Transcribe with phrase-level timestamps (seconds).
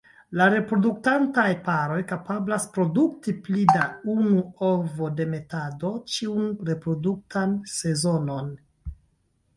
[0.51, 3.83] Reproduktantaj paroj kapablas produkti pli da
[4.15, 8.55] unu ovodemetado ĉiun reproduktan sezonon.